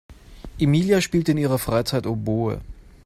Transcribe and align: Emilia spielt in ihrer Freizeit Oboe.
Emilia 0.57 0.99
spielt 0.99 1.29
in 1.29 1.37
ihrer 1.37 1.59
Freizeit 1.59 2.07
Oboe. 2.07 2.59